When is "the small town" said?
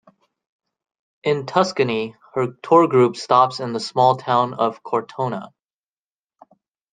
3.73-4.55